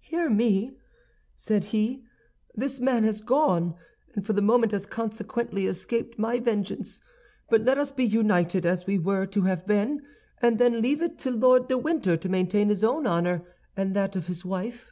[0.00, 0.76] "'Hear me,'
[1.36, 2.02] said he;
[2.56, 3.76] 'this man has gone,
[4.12, 7.00] and for the moment has consequently escaped my vengeance;
[7.48, 10.02] but let us be united, as we were to have been,
[10.38, 13.44] and then leave it to Lord de Winter to maintain his own honor
[13.76, 14.90] and that of his wife.